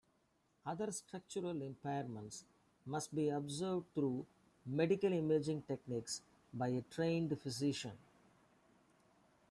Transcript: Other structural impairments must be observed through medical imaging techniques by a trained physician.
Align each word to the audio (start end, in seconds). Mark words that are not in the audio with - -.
Other 0.65 0.91
structural 0.91 1.53
impairments 1.53 2.43
must 2.87 3.13
be 3.13 3.29
observed 3.29 3.85
through 3.93 4.25
medical 4.65 5.13
imaging 5.13 5.61
techniques 5.61 6.23
by 6.51 6.69
a 6.69 6.81
trained 6.81 7.39
physician. 7.39 7.95